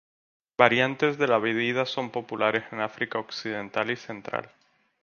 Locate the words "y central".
3.91-4.49